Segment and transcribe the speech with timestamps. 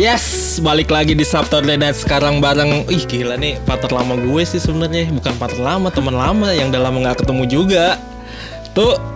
[0.00, 4.56] Yes, balik lagi di Saturday Night sekarang bareng Ih gila nih partner lama gue sih
[4.56, 8.00] sebenarnya Bukan partner lama, teman lama yang udah lama gak ketemu juga
[8.72, 9.11] Tuh.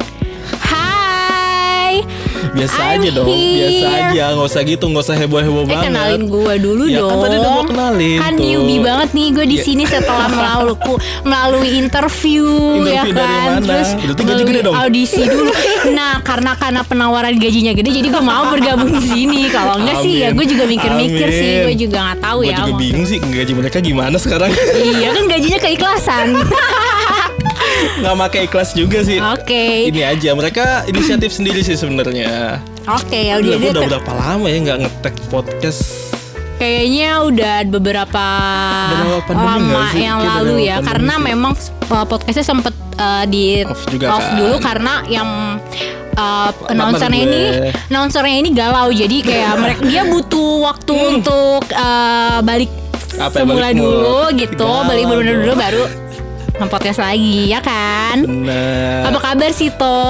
[2.57, 3.55] Biasa I'm aja dong here.
[3.59, 7.11] Biasa aja, nggak usah gitu, nggak usah heboh-heboh Eh banget kenalin gue dulu Ya, dong.
[7.11, 8.43] kan tadi udah mau kenalin Kan tuh.
[8.43, 9.63] newbie banget nih gue di Ya.
[9.63, 10.75] sini setelah melalui
[11.23, 12.47] melalui interview,
[12.83, 13.47] ya Interview dari kan.
[13.53, 13.67] mana?
[13.67, 14.75] Terus Berarti gaji gede dong?
[14.75, 15.51] audisi dulu.
[15.93, 19.41] Nah karena karena penawaran gajinya gede, jadi gue mau bergabung di sini.
[19.49, 21.53] Kalau enggak sih ya gue juga mikir-mikir sih.
[21.63, 22.57] Gue juga nggak tahu Gue ya.
[22.59, 26.27] juga mau- bingung sih gaji mereka gimana sekarang Iya kan gajinya keikhlasan.
[27.97, 29.19] Nggak pakai ikhlas juga sih.
[29.19, 29.89] Oke.
[29.89, 32.61] Ini aja, mereka inisiatif sendiri sih sebenarnya.
[32.87, 35.83] Oke ya Udah, udah berapa lama ya nggak ngetek podcast?
[36.57, 38.27] Kayaknya udah beberapa
[38.89, 40.77] Beberapa lama yang Kayak lalu ya.
[40.81, 41.25] karena sih.
[41.27, 41.53] memang
[41.91, 44.33] uh, podcastnya sempet uh, di Off juga kan.
[44.33, 45.29] dulu karena yang
[46.17, 47.43] uh, announcernya ini
[47.91, 48.89] announcernya ini galau.
[48.89, 52.71] Jadi kayak mereka dia butuh waktu untuk uh, balik
[53.07, 53.33] Hmm.
[53.33, 54.61] Apa ya, semula balik dulu gitu.
[54.61, 55.83] Galau balik bener dulu baru
[56.57, 60.01] nge-podcast lagi ya kan Bener apa kabar sih To?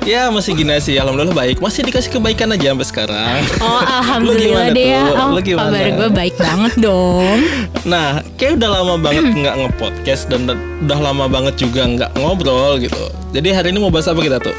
[0.00, 4.86] Ya masih gini sih Alhamdulillah baik Masih dikasih kebaikan aja sampai sekarang Oh alhamdulillah deh
[4.88, 5.02] ya?
[5.18, 5.68] Oh Lu gimana?
[5.68, 7.38] kabar gue baik banget dong
[7.84, 10.48] Nah kayak udah lama banget nggak nge-podcast Dan
[10.86, 14.54] udah lama banget juga nggak ngobrol gitu Jadi hari ini mau bahas apa kita tuh?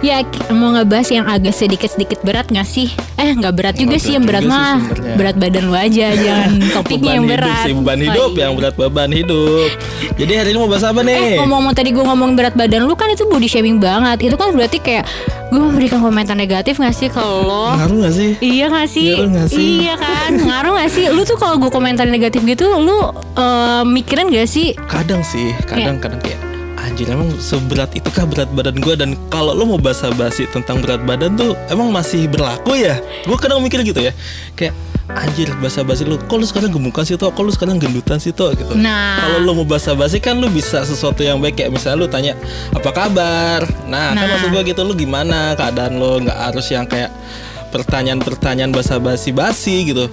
[0.00, 2.88] Ya mau ngebahas yang agak sedikit-sedikit berat gak sih?
[3.14, 4.80] Eh nggak berat juga sih yang berat mah
[5.14, 7.60] berat badan lu aja jangan topiknya yang hidup berat.
[7.62, 8.40] sih Beban Oh, hidup iya.
[8.42, 9.68] yang berat beban hidup
[10.16, 11.36] Jadi hari ini mau bahas apa Eh nih?
[11.36, 14.18] ngomong-ngomong tadi gue ngomong berat badan lu kan itu body shaming banget.
[14.22, 15.04] Itu kan berarti kayak
[15.46, 17.76] gue memberikan komentar negatif gak sih ke lo?
[17.76, 18.30] Ngaruh gak sih?
[18.38, 19.12] Iya gak sih?
[19.12, 19.68] Ngaruh nggak sih?
[19.80, 20.30] Iya kan?
[20.34, 21.04] Ngaruh gak sih?
[21.08, 24.72] Lu tuh kalau gue komentar negatif gitu lu eh, mikirin gak sih?
[24.82, 25.92] Kadang sih Iya.
[25.92, 26.40] Kadang-kadang kayak
[26.80, 31.36] Anjir emang seberat itukah berat badan gue Dan kalau lo mau basa-basi tentang berat badan
[31.36, 32.96] tuh Emang masih berlaku ya?
[33.28, 34.16] Gue kadang mikir gitu ya
[34.56, 34.72] Kayak
[35.10, 37.28] anjir basa-basi lu Kok lu sekarang gemukan sih toh?
[37.28, 38.56] Kok lu sekarang gendutan sih toh?
[38.56, 39.20] Gitu Nah.
[39.20, 42.32] Kalau lo mau basa-basi kan lu bisa sesuatu yang baik Kayak misalnya lu tanya
[42.72, 43.60] Apa kabar?
[43.84, 44.30] Nah, kan Nah.
[44.32, 47.12] maksud gue gitu Lu gimana keadaan lo Nggak harus yang kayak
[47.70, 50.08] Pertanyaan-pertanyaan basa-basi basi gitu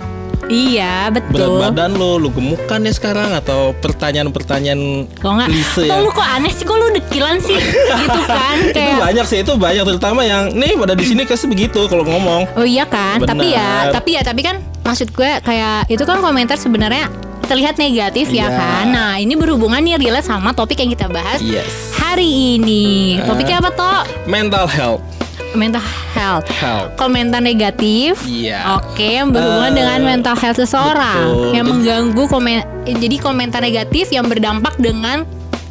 [0.47, 1.59] Iya Berat betul.
[1.59, 4.79] badan lo, lu gemukan ya sekarang Atau pertanyaan-pertanyaan
[5.13, 5.47] Kok nggak?
[5.47, 6.63] klise Kok yang lu kok aneh sih?
[6.63, 7.59] Kok lu dekilan sih?
[8.01, 8.55] gitu kan?
[8.61, 12.03] itu Kayak banyak sih itu banyak terutama yang nih pada di sini kasih begitu kalau
[12.03, 16.19] ngomong Oh iya kan, tapi ya, tapi ya, tapi kan maksud gue kayak itu kan
[16.19, 17.11] komentar sebenarnya
[17.43, 18.47] terlihat negatif ya Iya.
[18.49, 18.85] kan.
[18.89, 23.19] Nah ini berhubungan nih relate sama topik yang kita bahas yes hari ini.
[23.19, 23.27] Ah.
[23.27, 23.99] Topiknya apa toh?
[24.25, 25.03] mental health
[25.53, 26.47] Mental health.
[26.49, 28.19] health Komentar negatif.
[28.23, 28.77] Iya.
[28.77, 31.51] Oke, yang berhubungan Eh, dengan mental health seseorang betul.
[31.53, 32.55] yang mengganggu komen.
[32.85, 35.23] Jadi komentar negatif yang berdampak dengan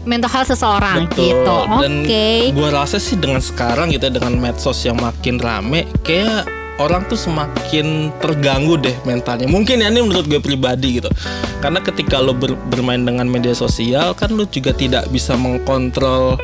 [0.04, 1.58] mental health seseorang betul gitu.
[1.66, 2.26] Oke.
[2.52, 6.46] gua rasa sih dengan sekarang gitu ya, dengan medsos yang makin rame kayak
[6.78, 11.10] orang tuh semakin terganggu deh mentalnya mungkin ya ini menurut gue pribadi gitu
[11.58, 16.38] karena ketika lo ber- bermain dengan media sosial kan lo juga tidak bisa mengkontrol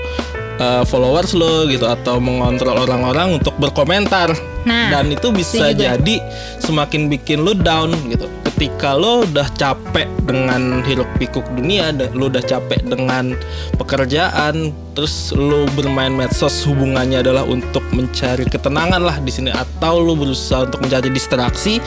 [0.58, 4.32] uh, followers lo gitu atau mengontrol orang-orang untuk berkomentar
[4.62, 5.82] Nah, dan itu bisa gue.
[5.82, 6.22] jadi
[6.62, 12.38] semakin bikin lo down gitu ketika lo udah capek dengan hiruk pikuk dunia lo udah
[12.38, 13.34] capek dengan
[13.74, 20.14] pekerjaan terus lo bermain medsos hubungannya adalah untuk mencari ketenangan lah di sini atau lo
[20.14, 21.82] berusaha untuk mencari distraksi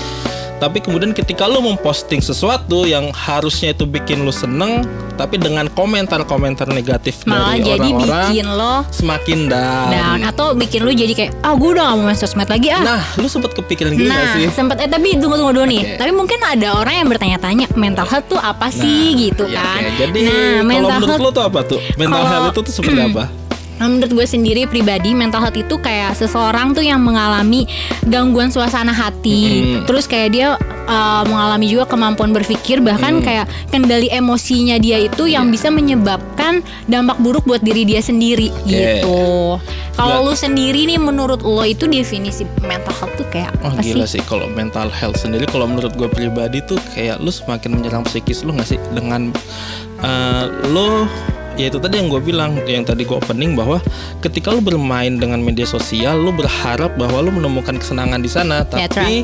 [0.56, 6.68] tapi kemudian ketika lo memposting sesuatu yang harusnya itu bikin lo seneng tapi dengan komentar-komentar
[6.70, 9.88] negatif Malah dari jadi orang-orang bikin lo semakin down.
[9.90, 12.84] down atau bikin lu jadi kayak ah gue udah gak mau main sosmed lagi ah
[12.86, 14.48] Nah, lu sempat kepikiran gitu Nah, gak sih?
[14.50, 15.82] sempat eh tapi tunggu tunggu dulu nih.
[15.82, 15.96] Oke.
[15.98, 19.82] Tapi mungkin ada orang yang bertanya-tanya mental health tuh apa sih gitu Iya, kan.
[19.82, 19.92] oke.
[19.98, 21.80] Jadi nah, kalau mental menurut health lu tuh apa tuh?
[21.96, 23.24] Mental Kalau- health itu tuh seperti apa?
[23.76, 27.68] Nah, menurut gue sendiri pribadi mental health itu kayak seseorang tuh yang mengalami
[28.04, 29.42] gangguan suasana hati.
[29.62, 29.84] Mm-mm.
[29.84, 30.48] Terus kayak dia
[30.86, 33.24] uh, mengalami juga kemampuan berpikir bahkan Mm.
[33.24, 39.60] kayak kendali emosinya dia itu yang bisa menyebabkan dampak buruk buat diri dia sendiri gitu.
[39.92, 44.04] Kalau lu sendiri nih menurut lo itu definisi mental health tuh kayak Oh apa gila
[44.04, 44.20] sih?
[44.20, 48.44] sih kalau mental health sendiri kalau menurut gue pribadi tuh kayak lu semakin menyerang psikis
[48.44, 49.32] lu gak sih dengan
[50.02, 51.08] eh, lu
[51.56, 53.80] ya itu tadi yang gue bilang yang tadi gue opening bahwa
[54.20, 58.64] ketika lu bermain dengan media sosial lu berharap bahwa lu menemukan kesenangan di sana.
[58.68, 59.24] Tapi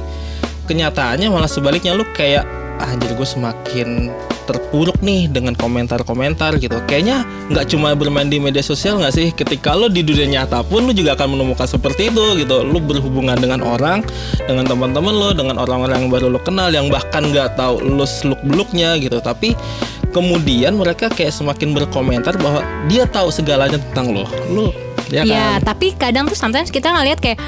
[0.66, 2.48] kenyataannya malah sebaliknya lu kayak
[2.80, 4.10] ah, anjir gue semakin
[4.50, 6.76] terpuruk nih dengan komentar-komentar gitu.
[6.90, 7.24] Kayaknya
[7.54, 9.28] nggak cuma bermain di media sosial nggak sih?
[9.32, 12.66] Ketika lo di dunia nyata pun lo juga akan menemukan seperti itu gitu.
[12.66, 14.02] Lo berhubungan dengan orang
[14.44, 18.42] dengan teman-teman lo dengan orang-orang yang baru lo kenal yang bahkan nggak tahu lo seluk
[18.44, 19.22] beluknya gitu.
[19.22, 19.54] Tapi
[20.12, 24.68] kemudian mereka kayak semakin berkomentar bahwa dia tahu segalanya tentang lo lo
[25.08, 27.40] ya Ya, kan tapi kadang tuh sometimes kita ngeliat kayak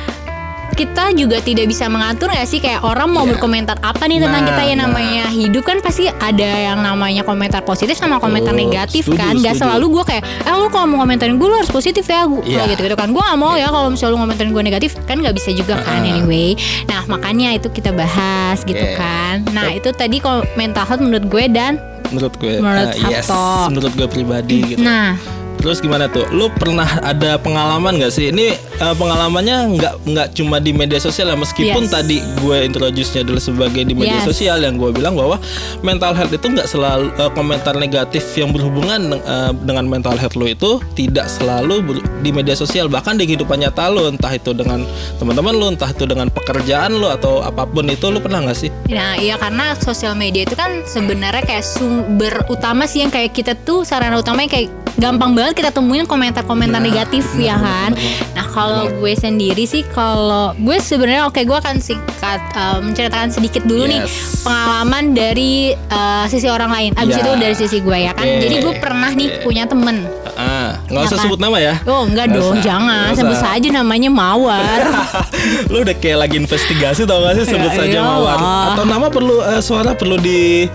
[0.73, 3.37] kita juga tidak bisa mengatur ya sih kayak orang mau Iya.
[3.37, 4.81] berkomentar apa nih tentang Nah, kita ya nah.
[4.83, 8.63] namanya hidup kan pasti ada yang namanya komentar positif sama komentar Betul.
[8.67, 9.61] negatif Setuju, kan Gak setuju.
[9.61, 12.65] selalu gue kayak eh lu kalau mau komentarin gue lu harus positif ya gue Iya.
[12.67, 15.35] gitu gitu kan gue gak mau ya kalau misalnya lu komentarin gue negatif kan nggak
[15.37, 16.09] bisa juga kan Ah.
[16.09, 18.97] anyway nah makanya itu kita bahas gitu Oke.
[18.97, 20.17] kan nah itu tadi
[20.55, 21.77] mental health menurut gue dan
[22.13, 22.55] menurut gue.
[22.61, 23.27] Menurut eh, yes
[23.73, 24.85] menurut gue pribadi gitu.
[24.85, 26.27] Nah Terus gimana tuh?
[26.27, 28.29] Lu pernah ada pengalaman gak sih?
[28.29, 31.91] Ini eh, pengalamannya nggak nggak cuma di media sosial ya meskipun Yes.
[31.93, 34.27] tadi gue introduce-nya adalah sebagai di media Yes.
[34.27, 35.39] sosial yang gue bilang bahwa
[35.79, 40.45] mental health itu nggak selalu eh, komentar negatif yang berhubungan eh, dengan mental health lu
[40.45, 44.83] itu tidak selalu ber- di media sosial bahkan di kehidupan nyata lu entah itu dengan
[45.15, 48.69] teman-teman lu entah itu dengan pekerjaan lu atau apa pun itu lu pernah nggak sih?
[48.91, 53.55] Nah, iya karena sosial media itu kan sebenarnya kayak sumber utama sih yang kayak kita
[53.55, 57.91] tuh sarana utamanya kayak gampang banget kita temuin komentar-komentar Iya, negatif benar, ya kan.
[58.33, 63.63] Nah, kalau gue sendiri sih kalau gue sebenarnya oke gue akan singkat eh, menceritakan sedikit
[63.63, 64.41] dulu nih Yes.
[64.41, 66.91] pengalaman dari eh, sisi orang lain.
[66.93, 67.21] Abis Ya.
[67.21, 68.23] itu dari sisi gue ya kan.
[68.23, 68.39] Oke.
[68.39, 70.05] Jadi gue pernah nih punya temen.
[70.33, 71.23] Ah, nggak Ya usah kan?
[71.23, 71.73] sebut nama ya.
[71.83, 74.79] Oh enggak Nggak dong, usah, jangan nggak sebut saja namanya Mawar.
[75.71, 78.17] lu udah kayak lagi investigasi tau gak sih sebut Ya saja iyalah.
[78.17, 78.37] mawar
[78.71, 80.65] atau nama perlu eh, suara perlu di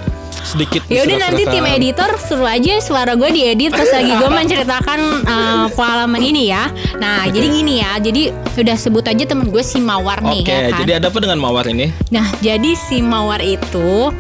[0.49, 5.01] sedikit Ya udah nanti tim editor suruh aja suara gue diedit pas lagi gue menceritakan
[5.29, 6.73] uh, pengalaman ini ya.
[6.97, 7.37] Nah Oke.
[7.37, 8.23] jadi gini ya, jadi
[8.57, 10.79] udah sebut aja temen gue si Mawar nih Oke, ya kan.
[10.83, 11.93] jadi ada apa dengan mawar ini?
[12.09, 14.11] Nah jadi si Mawar itu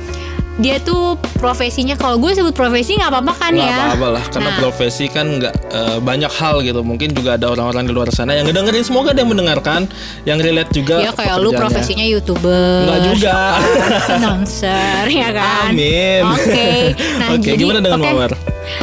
[0.58, 3.78] dia tuh profesinya kalau gue sebut profesi nggak apa-apa kan Nggak ya?
[3.88, 4.58] apa-apa lah, karena Nah.
[4.58, 6.82] profesi kan nggak eh, banyak hal gitu.
[6.82, 8.82] Mungkin juga ada orang-orang di luar sana yang ngedengerin.
[8.82, 9.87] Semoga ada yang mendengarkan,
[10.25, 10.99] yang relate juga.
[10.99, 13.37] Ya kayak lu profesinya youtuber Nggak juga.
[14.14, 16.22] Announcer ya kan Amin.
[16.26, 16.69] Oke
[17.20, 18.08] Nah Oke, jadi gimana dengan oke.
[18.10, 18.32] Mawar?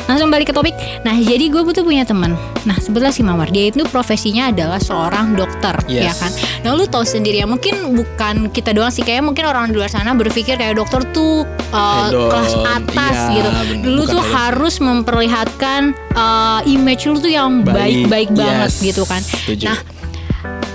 [0.06, 2.34] Langsung balik ke topik Nah jadi gue butuh punya teman
[2.64, 6.04] Nah sebetulnya si Mawar Dia itu profesinya adalah seorang dokter Yes.
[6.08, 9.70] Ya kan Nah lu tahu sendiri ya Mungkin bukan kita doang sih Kayak mungkin orang
[9.70, 12.30] di luar sana berpikir kayak dokter tuh uh, Hedon.
[12.30, 13.86] Kelas atas Iya, gitu bener.
[13.88, 14.36] Lu Bukan tuh hedon.
[14.36, 15.82] harus memperlihatkan
[16.14, 18.06] uh, Image lu tuh yang Baik.
[18.10, 19.70] baik-baik banget Yes, gitu kan setuju.
[19.70, 19.80] Nah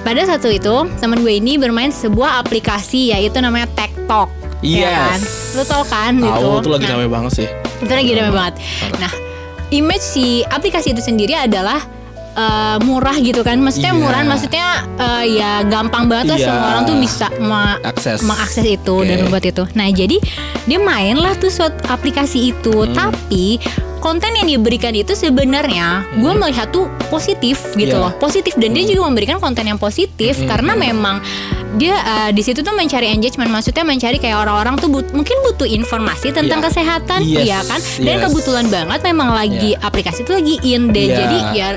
[0.01, 4.33] pada satu itu teman gue ini bermain sebuah aplikasi yaitu namanya TikTok.
[4.61, 5.19] Ya kan?
[5.19, 5.57] Yes.
[5.57, 6.49] Lu tau kan Tahu gitu.
[6.61, 7.49] tuh lagi Nah, rame banget sih.
[7.81, 8.55] itu lagi rame banget.
[8.97, 9.13] Nah,
[9.71, 11.81] image si aplikasi itu sendiri adalah
[12.41, 13.59] eh, murah gitu kan.
[13.59, 14.01] Maksudnya Iya.
[14.01, 14.67] murah, maksudnya
[14.97, 16.47] eh, ya gampang banget lah Iya.
[16.47, 18.21] semua orang tuh bisa ma- Akses.
[18.23, 19.05] mengakses itu Oke.
[19.05, 19.65] dan membuat itu.
[19.75, 20.17] Nah, jadi
[20.65, 22.73] dia main lah tuh suatu aplikasi itu.
[22.75, 22.93] Hmm.
[22.93, 23.61] Tapi
[24.01, 28.01] konten yang diberikan itu sebenarnya gue melihat tuh positif gitu Hmm.
[28.01, 28.05] Iya.
[28.09, 30.49] loh, positif dan dia juga memberikan konten yang positif Hmm.
[30.49, 31.21] karena memang
[31.73, 35.69] dia eh, di situ tuh mencari engagement, maksudnya mencari kayak orang-orang tuh but- mungkin butuh
[35.69, 36.67] informasi tentang Iya.
[36.67, 37.81] kesehatan, Yes, ya kan?
[38.01, 38.23] Dan yes.
[38.25, 41.17] kebetulan banget memang lagi aplikasi itu lagi in deh, Iya.
[41.17, 41.69] jadi ya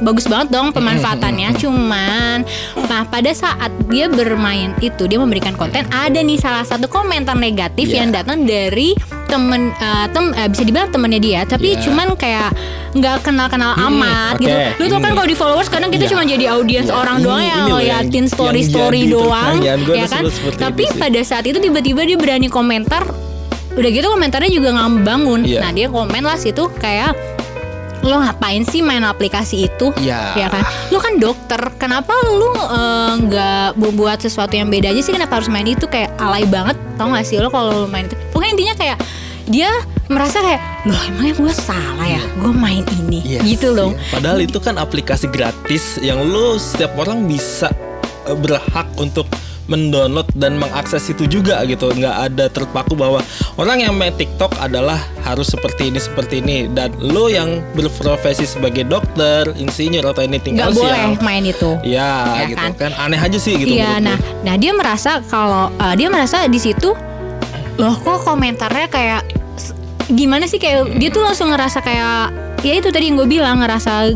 [0.00, 1.54] bagus banget dong pemanfaatannya.
[1.54, 2.42] Cuman,
[2.86, 7.86] nah pada saat dia bermain itu dia memberikan konten ada nih salah satu komentar negatif
[7.86, 8.02] Iya.
[8.02, 8.96] yang datang dari
[9.26, 11.82] temen eh, tem eh, bisa dibilang temennya dia, tapi Iya.
[11.82, 12.50] cuman kayak
[12.94, 14.54] nggak kenal-kenal Hmm, amat oke, gitu.
[14.78, 16.10] Lu tau kan kalau di followers kadang kita Iya.
[16.14, 19.74] cuma jadi audiens Iya, orang ini- doang yang yang- ngeliatin yang story-story jadi doang, ya
[19.76, 20.22] tuh kan?
[20.56, 23.02] Tapi pada saat itu tiba-tiba dia berani komentar
[23.74, 25.58] udah gitu komentarnya juga nggak membangun Iya.
[25.58, 27.10] nah dia komen lah situ kayak
[28.04, 29.90] lo ngapain sih main aplikasi itu?
[29.96, 30.36] Iya.
[30.36, 30.62] ya kan?
[30.92, 35.12] Lo kan dokter kenapa lu eh, nggak buat sesuatu yang beda aja sih?
[35.16, 35.88] Kenapa harus main itu?
[35.88, 38.16] Kayak alay banget tau gak sih lo kalau lo main itu?
[38.30, 38.98] Pokoknya intinya kayak
[39.44, 39.68] dia
[40.08, 42.22] merasa kayak loh emangnya gue salah ya?
[42.40, 43.20] Gue main ini.
[43.24, 43.96] Yes, gitu loh.
[43.96, 44.12] Iya.
[44.12, 47.72] Padahal itu kan aplikasi gratis yang lu setiap orang bisa
[48.28, 49.24] eh, berhak untuk
[49.64, 53.24] mendownload dan mengakses itu juga gitu nggak ada terpaku bahwa
[53.56, 58.84] orang yang main TikTok adalah harus seperti ini seperti ini dan lo yang berprofesi sebagai
[58.84, 62.72] dokter insinyur atau ini nggak tinggal boleh siang main itu ya, Ya gitu kan?
[62.76, 62.92] kan?
[62.98, 64.44] aneh aja sih gitu Iya, nah, gue.
[64.44, 66.92] nah dia merasa kalau uh, dia merasa di situ
[67.74, 69.22] loh kok komentarnya kayak
[70.06, 72.30] gimana sih kayak dia tuh langsung ngerasa kayak
[72.60, 74.12] ya itu tadi yang gue bilang ngerasa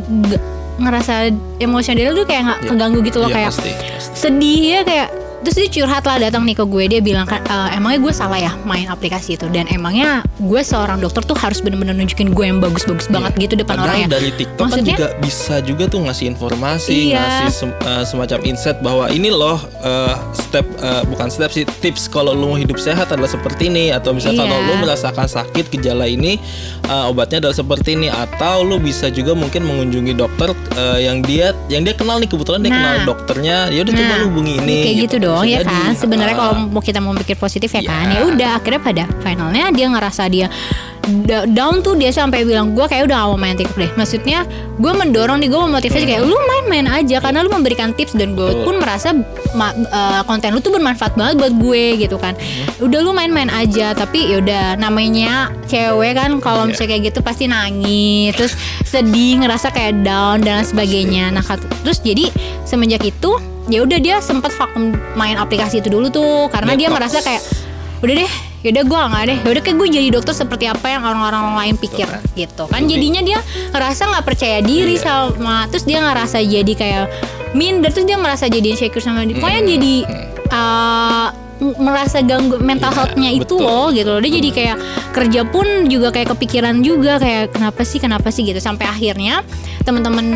[0.78, 2.68] ngerasa emosional tuh kayak nggak Iya.
[2.70, 4.14] keganggu gitu loh Iya, kayak pasti, pasti.
[4.14, 5.08] sedih ya kayak
[5.40, 8.36] terus dia curhat lah datang nih ke gue dia bilang kan "E, emangnya gue salah
[8.36, 12.58] ya main aplikasi itu dan emangnya gue seorang dokter tuh harus bener-bener nunjukin gue yang
[12.58, 14.02] bagus-bagus banget gitu depan orang.
[14.02, 17.18] Padahal dari TikTok kan Maksudnya- juga bisa juga tuh ngasih informasi, Iya.
[17.18, 22.06] ngasih sem- eh, semacam insight bahwa ini loh eh, step eh, bukan step sih tips
[22.06, 24.44] kalau lu mau hidup sehat adalah seperti ini atau misalnya Iya.
[24.44, 26.38] kalau lu merasakan sakit gejala ini
[26.84, 31.50] eh, obatnya adalah seperti ini atau lu bisa juga mungkin mengunjungi dokter eh, yang dia
[31.68, 32.76] yang dia kenal nih kebetulan dia Nah.
[32.76, 35.68] kenal dokternya ya udah coba Nah, lu hubungi ini kayak gitu, dong Bisa ya jadi.
[35.68, 35.90] kan?
[35.94, 36.40] Sebenarnya Ah.
[36.40, 37.86] kalau mau kita mau pikir positif ya Iya.
[37.86, 38.04] kan?
[38.08, 40.48] Ya udah akhirnya pada finalnya dia ngerasa dia
[41.48, 43.90] down tuh dia sampai bilang gue kayak udah gak mau main TikTok deh.
[43.94, 44.44] Maksudnya
[44.76, 48.60] gue mendorong nih gue memotivasi kayak lu main-main aja karena lu memberikan tips dan gue
[48.60, 49.16] pun merasa
[49.52, 52.36] ma- eh, konten lu tuh bermanfaat banget buat gue gitu kan.
[52.78, 56.76] Udah lu main-main aja tapi yaudah namanya cewek kan kalau Iya.
[56.76, 58.52] misalnya kayak gitu pasti nangis terus
[58.84, 61.32] sedih ngerasa kayak down dan sebagainya.
[61.32, 61.40] Nah
[61.80, 62.28] terus jadi
[62.64, 63.32] semenjak itu
[63.68, 66.96] ya udah dia sempat vakum main aplikasi itu dulu tuh karena dia Detox.
[66.98, 67.42] merasa kayak
[67.98, 71.54] udah deh yaudah gue nggak deh yaudah kayak gue jadi dokter seperti apa yang orang-orang
[71.54, 72.22] lain pikir kan.
[72.32, 73.38] gitu kan jadinya dia
[73.70, 75.04] ngerasa nggak percaya diri Iya.
[75.30, 77.04] sama terus dia ngerasa jadi kayak
[77.52, 79.70] minder terus dia merasa jadi insecure sama dia pokoknya Hmm.
[79.70, 79.94] jadi
[80.50, 81.28] uh,
[81.76, 83.62] merasa ganggu mental Iya, health-nya itu betul.
[83.62, 84.20] loh gitu loh.
[84.20, 84.76] Dia jadi kayak
[85.10, 88.42] kerja pun juga kayak kepikiran juga kayak kenapa sih kenapa sih?
[88.42, 88.58] gitu.
[88.58, 89.42] Sampai akhirnya
[89.82, 90.26] teman-teman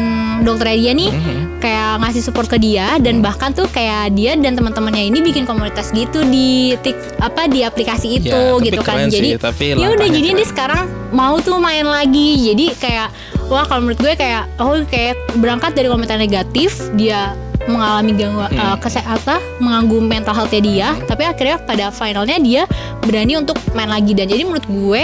[0.42, 1.60] dokter dia nih Mhm.
[1.60, 5.90] kayak ngasih support ke dia dan bahkan tuh kayak dia dan teman-temannya ini bikin komunitas
[5.90, 9.06] gitu di tik apa di aplikasi itu Ya, tapi gitu kan.
[9.06, 9.38] sih, jadi
[9.76, 12.50] ya udah jadi dia sekarang mau tuh main lagi.
[12.50, 13.08] Jadi kayak
[13.46, 17.36] wah kalau menurut gue kayak oh kayak berangkat dari komentar negatif dia
[17.70, 18.58] mengalami gangguan Hmm.
[18.58, 22.62] eh, kesehatan mengganggu mental health dia tapi akhirnya pada finalnya dia
[23.06, 25.02] berani untuk main lagi dan jadi menurut gue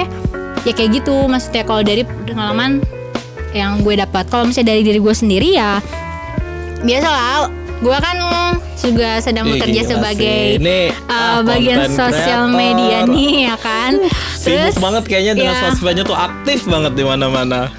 [0.66, 2.82] ya kayak gitu maksudnya kalau dari pengalaman
[3.54, 5.80] yang gue dapat kalau misalnya dari diri gue sendiri ya
[6.82, 8.16] biasalah gue kan
[8.78, 10.42] juga sedang bekerja gila sebagai.
[10.62, 12.58] Ini, uh, ah, bagian sosial creator.
[12.58, 13.92] media nih ya kan
[14.38, 17.70] Sibuk banget kayaknya dengan ya, sosmednya tuh aktif banget di mana-mana.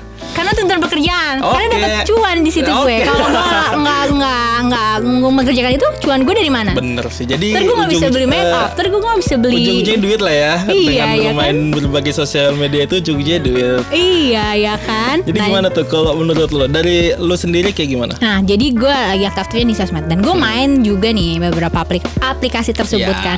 [0.49, 1.75] Karena tuntutan pekerjaan karena Oke.
[1.77, 3.05] dapat cuan di situ gue Oke.
[3.05, 7.25] kalau gue nggak nggak nggak nggak nggak mengerjakan itu cuan gue dari mana Bener sih.
[7.29, 10.19] Jadi Ntar gue nggak bisa beli make up, ntar gue nggak bisa beli ujung-ujungnya duit
[10.19, 10.53] lah ya.
[10.65, 13.83] Iya, Dengan ya bermain berbagai sosial media itu ujung-ujungnya duit.
[13.91, 15.21] Iya ya kan.
[15.21, 16.65] Jadi Nah, gimana tuh kalau menurut lo?
[16.65, 18.13] Dari lo sendiri kayak gimana?
[18.17, 22.73] Nah, jadi gue lagi aktifnya di sosmed dan gue main juga nih beberapa aplik- aplikasi
[22.73, 23.21] tersebut Ya.
[23.25, 23.37] kan.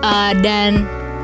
[0.00, 0.70] Eh, dan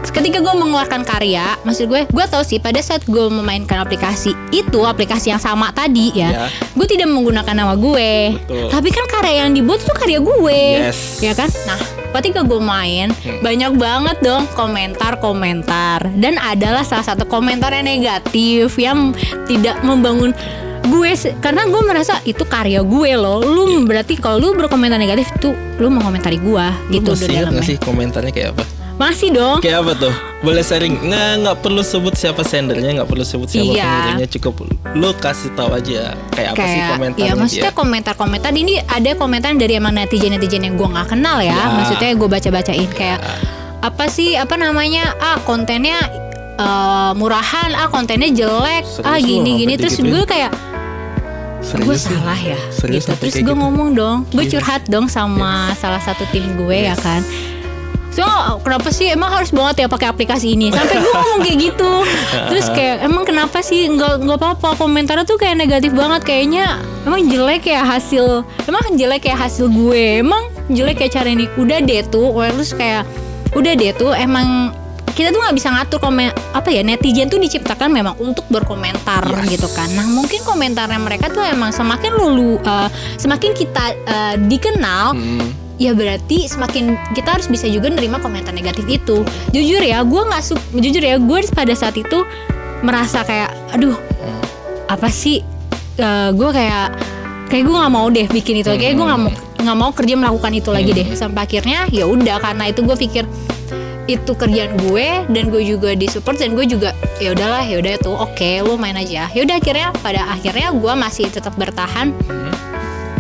[0.07, 4.81] ketika gue mengeluarkan karya, maksud gue, gue tahu sih pada saat gue memainkan aplikasi itu,
[4.81, 6.47] aplikasi yang sama tadi ya, Ya.
[6.73, 8.33] gue tidak menggunakan nama gue.
[8.35, 8.69] Betul.
[8.71, 11.21] Tapi kan karya yang dibuat itu karya gue, Yes.
[11.21, 11.53] ya kan?
[11.65, 11.79] Nah,
[12.17, 13.41] ketika gue main, Hmm.
[13.41, 19.13] banyak banget dong komentar-komentar dan adalah salah satu komentar yang negatif yang
[19.45, 20.33] tidak membangun
[20.87, 21.11] gue
[21.43, 25.91] karena gue merasa itu karya gue loh lu berarti kalau lu berkomentar negatif itu lu
[25.91, 28.63] mau komentari gue gitu masih ingat dalamnya gak sih komentarnya kayak apa?
[28.97, 30.15] Masih dong Kayak apa tuh?
[30.39, 30.97] Boleh sharing?
[31.03, 33.85] Nggak, nggak perlu sebut siapa sendernya, nggak perlu sebut siapa Iya.
[33.85, 34.55] pengirimnya, cukup
[34.93, 39.53] lu kasih tahu aja kayak apa sih kayak komentarnya ya maksudnya komentar-komentar ini ada komentar
[39.53, 41.69] dari emang netizen-netizen yang gue nggak kenal ya, Ya.
[41.71, 43.21] maksudnya gue baca-bacain kayak
[43.79, 46.01] apa sih apa namanya ah kontennya
[46.57, 50.13] eh, murahan ah kontennya jelek Serius ah lu gini sampai gini terus digituin?
[50.15, 50.53] gue kayak
[51.77, 53.61] gue salah ya Serius gitu terus kayak gue gitu?
[53.61, 54.53] ngomong dong gue Yes.
[54.55, 57.03] curhat dong sama salah satu tim gue ya Yes.
[57.03, 57.21] kan
[58.17, 58.25] So
[58.65, 59.13] kenapa sih?
[59.13, 60.73] Emang harus banget ya pakai aplikasi ini.
[60.73, 61.93] Sampai gue ngomong kayak gitu.
[62.49, 63.93] Terus kayak emang kenapa sih?
[63.93, 64.69] Nggak nggak apa-apa.
[64.81, 66.25] Komentarnya tuh kayak negatif banget.
[66.25, 70.25] Kayaknya emang jelek ya hasil emang jelek ya hasil gue.
[70.25, 71.45] Emang jelek kayak cara ini.
[71.61, 73.05] Udah deh tuh terus kayak
[73.53, 74.73] udah deh tuh emang
[75.13, 79.57] kita tuh nggak bisa ngatur komen apa ya netizen tuh diciptakan memang untuk berkomentar Yes.
[79.57, 79.89] gitu kan.
[79.97, 85.66] Nah mungkin komentarnya mereka tuh emang semakin lulu eh, semakin kita eh, dikenal Hmm.
[85.77, 89.23] Ya berarti semakin kita harus bisa juga nerima komentar negatif itu.
[89.53, 92.25] Jujur ya gue nggak su jujur ya gue pada saat itu
[92.81, 93.97] merasa kayak aduh
[94.89, 95.45] apa sih?
[95.97, 96.93] Eh, gue kayak
[97.49, 100.53] kayak gue nggak mau deh bikin itu kayak gue nggak mau nggak mau kerja melakukan
[100.57, 101.07] itu lagi deh.
[101.13, 103.25] Sampai akhirnya ya udah karena itu gue pikir
[104.07, 108.15] itu kerjaan gue dan gue juga disupport dan gue juga ya udahlah ya udah tuh
[108.15, 109.27] oke lu main aja.
[109.35, 112.15] Ya udah akhirnya pada akhirnya gue masih tetap bertahan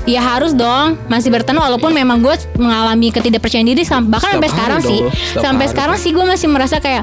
[0.06, 0.94] Ya harus dong.
[1.10, 5.00] Masih bertahan walaupun memang gue mengalami ketidakpercayaan diri bahkan sampai sekarang dong sih
[5.34, 7.02] sampai hari sekarang sih gue masih merasa kayak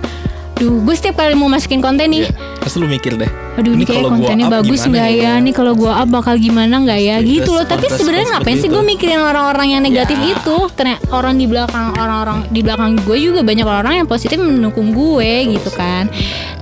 [0.55, 2.23] duh gue setiap kali mau masukin konten nih.
[2.25, 2.31] Iya.
[2.63, 3.42] Terus lu mikir deh.
[3.53, 5.33] Aduh ini, kayak gua kontennya bagus gimana nggak ya?
[5.37, 7.15] nih kalau gue up bakal gimana nggak ya?
[7.21, 7.65] Gitu loh.
[7.65, 10.33] tapi sebenarnya ngapain sih gue mikirin orang-orang yang negatif Ya.
[10.33, 10.57] itu?
[10.73, 15.53] Ternyata orang di belakang orang-orang di belakang gue juga banyak orang yang positif mendukung gue
[15.53, 16.09] gitu kan.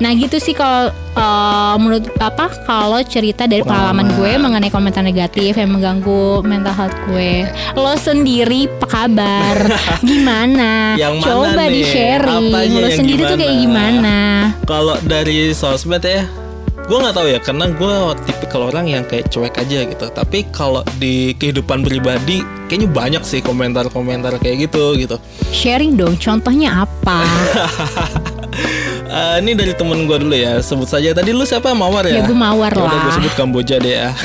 [0.01, 4.11] Nah gitu sih kalau eh, menurut apa kalau cerita dari pengalaman.
[4.11, 4.17] Pengalaman.
[4.17, 7.47] gue mengenai komentar negatif yang mengganggu mental health gue.
[7.75, 9.55] Lo sendiri apa kabar?
[10.09, 10.97] Gimana?
[10.97, 11.71] Yang mana coba nih?
[11.71, 14.17] di sharing Apanya lo sendiri tuh kayak gimana?
[14.65, 16.25] Kalau dari sosmed ya,
[16.87, 17.93] gue nggak tahu ya karena gue
[18.25, 20.05] tipikal orang yang kayak cuek aja gitu.
[20.11, 25.15] Tapi kalau di kehidupan pribadi, kayaknya banyak sih komentar-komentar kayak gitu gitu.
[25.51, 27.23] sharing dong contohnya apa
[29.11, 31.11] Eh, ini dari temen gue dulu ya, sebut saja.
[31.11, 32.23] Tadi lu siapa Mawar ya?
[32.23, 33.15] Ya, gua Mawar Udah gue lah.
[33.19, 34.15] sebut Kamboja deh ya.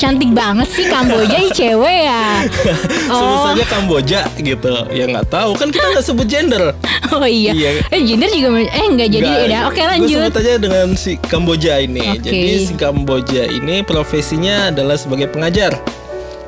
[0.00, 2.24] Cantik banget sih Kamboja ih cewek ya.
[3.12, 4.72] Sebut Oh, saja Kamboja gitu.
[4.88, 6.72] Ya nggak tahu kan kita nggak sebut gender.
[7.14, 7.52] oh iya.
[7.52, 7.70] Iya.
[7.92, 9.60] Eh gender juga eh enggak jadi Nggak, udah.
[9.68, 10.16] Oke Gue lanjut.
[10.24, 12.00] sebut aja dengan si Kamboja ini.
[12.16, 12.24] Oke.
[12.24, 15.76] Jadi si Kamboja ini profesinya adalah sebagai pengajar.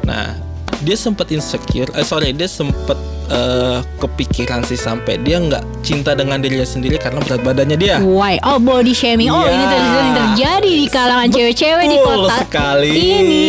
[0.02, 0.32] Nah,
[0.80, 1.92] dia sempat insecure.
[1.92, 2.96] Eh sorry, dia sempat
[3.28, 7.96] eh, kepikiran sih sampai dia nggak cinta dengan dirinya sendiri karena berat badannya dia.
[7.98, 8.42] Why?
[8.42, 9.28] Oh body shaming.
[9.28, 9.52] Oh Iya.
[9.52, 13.46] ini terjadi, terjadi di kalangan cewek-cewek di kota sekali ini.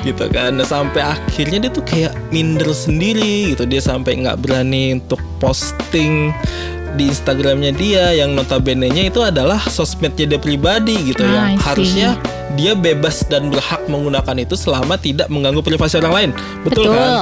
[0.00, 4.96] gitu kan Nah, sampai akhirnya dia tuh kayak minder sendiri gitu dia sampai nggak berani
[4.96, 6.32] untuk posting
[6.90, 12.08] di Instagramnya dia yang notabene-nya itu adalah sosmednya dia pribadi gitu Ah, yang harusnya
[12.56, 16.30] dia bebas dan berhak menggunakan itu selama tidak mengganggu privasi orang lain
[16.64, 16.96] betul, Betul.
[16.96, 17.12] kan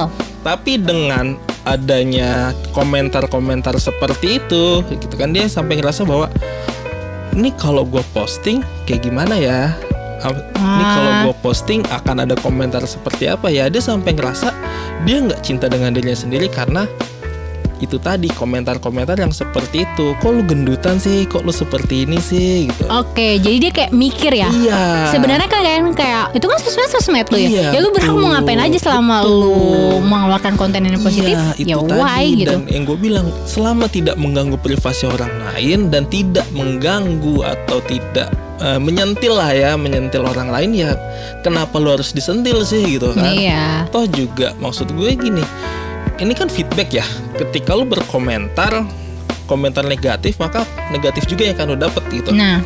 [0.41, 1.35] tapi dengan
[1.67, 6.31] adanya komentar-komentar seperti itu gitu kan dia sampai ngerasa bahwa
[7.35, 9.75] ini kalau gue posting kayak gimana ya
[10.19, 10.91] ini Ah.
[10.95, 14.51] kalau gue posting akan ada komentar seperti apa ya dia sampai ngerasa
[15.07, 16.83] dia nggak cinta dengan dirinya sendiri karena
[17.79, 22.67] itu tadi komentar-komentar yang seperti itu kok lu gendutan sih kok lu seperti ini sih
[22.67, 24.51] gitu Oke, jadi dia kayak mikir ya.
[24.51, 27.49] iya Sebenarnya kan kayak kayak itu kan sosmed sosmed lu ya.
[27.49, 29.31] Iya, ya lu berhak mau ngapain aja selama Betul.
[29.31, 29.57] lu
[30.03, 31.35] mengeluarkan konten yang positif.
[31.35, 32.49] Iya, itu ya tadi why gitu.
[32.51, 38.27] dan yang gue bilang selama tidak mengganggu privasi orang lain dan tidak mengganggu atau tidak
[38.59, 40.91] eh, menyentil lah ya menyentil orang lain ya
[41.41, 43.87] kenapa lu harus disentil sih gitu kan Iya.
[43.87, 45.43] toh juga maksud gue gini
[46.19, 48.83] ini kan feedback ya ketika lu berkomentar
[49.43, 50.61] komentar negatif maka
[50.91, 52.61] negatif juga yang akan lu dapet gitu Nah,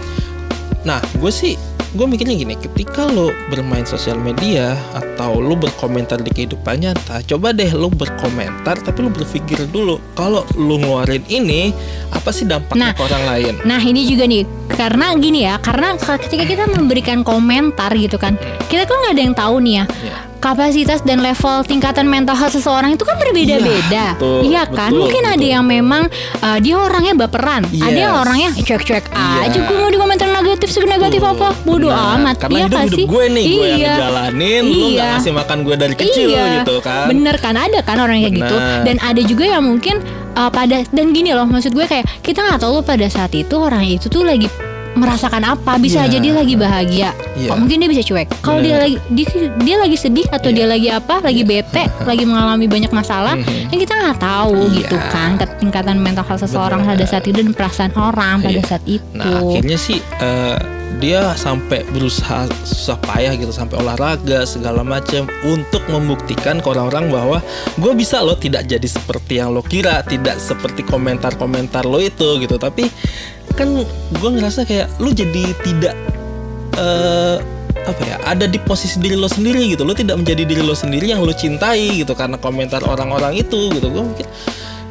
[0.83, 1.55] Nah, gue sih
[1.93, 7.53] gue mikirnya gini, ketika lo bermain sosial media atau lo berkomentar di kehidupan nyata, coba
[7.53, 11.69] deh lo berkomentar tapi lo berpikir dulu kalau lo ngeluarin ini
[12.11, 12.93] apa sih dampaknya Nah.
[12.97, 13.53] ke orang lain?
[13.63, 14.43] nah ini juga nih
[14.73, 18.35] karena gini ya, karena ketika kita memberikan komentar gitu kan,
[18.67, 19.85] kita kan nggak ada yang tahu nih ya.
[20.03, 20.17] Ya.
[20.43, 23.79] Kapasitas dan level tingkatan mental health seseorang itu kan berbeda-beda.
[23.87, 24.91] Iya, betul, Iya kan?
[24.91, 25.53] betul, Mungkin ada betul.
[25.55, 26.03] yang memang
[26.43, 28.21] uh, dia orangnya baperan, ada yang Yes.
[28.21, 29.39] orangnya cuek-cuek Iya.
[29.47, 31.49] aja gue mau dikomentar negatif senegatif Betul, apa.
[31.63, 32.15] Bodoh benar.
[32.19, 32.35] amat.
[32.43, 33.93] Karena iya hidup hidup gue nih, gue yang Iya.
[33.95, 35.13] ngejalanin, lo nggak Iya.
[35.15, 37.05] ngasih makan gue dari kecil iya, gitu kan?
[37.07, 38.55] Bener kan ada kan orang kayak gitu.
[38.83, 39.95] Dan ada juga yang mungkin
[40.35, 43.55] uh, pada dan gini loh maksud gue kayak kita nggak tahu loh pada saat itu
[43.55, 44.51] orang itu tuh lagi
[44.93, 46.07] merasakan apa bisa Iya.
[46.07, 47.49] aja dia lagi bahagia Iya.
[47.49, 49.27] kok mungkin dia bisa cuek kalau dia lagi dia,
[49.57, 50.55] dia lagi sedih atau Iya.
[50.55, 53.69] dia lagi apa lagi bete lagi mengalami banyak masalah Mhm.
[53.69, 54.75] kan kita nggak tahu Iya.
[54.77, 56.93] gitu kan ketingkatan mental health seseorang Bener.
[56.93, 58.65] pada saat itu dan perasaan orang pada Iya.
[58.65, 60.57] saat itu Nah akhirnya sih eh,
[60.99, 67.37] dia sampai berusaha susah payah gitu sampai olahraga segala macam untuk membuktikan ke orang-orang bahwa
[67.79, 72.55] gue bisa loh tidak jadi seperti yang lo kira tidak seperti komentar-komentar lo itu gitu.
[72.59, 72.87] Tapi
[73.53, 73.69] kan
[74.13, 75.95] gue ngerasa kayak lo jadi tidak
[76.73, 77.37] eh
[77.83, 79.83] apa ya ada di posisi diri lo sendiri gitu.
[79.83, 83.87] Lo tidak menjadi diri lo sendiri yang lo cintai gitu karena komentar orang-orang itu gitu.
[83.91, 84.27] Gue mikir